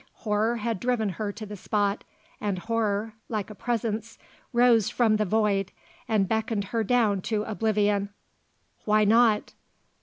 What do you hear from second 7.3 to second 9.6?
oblivion. Why not?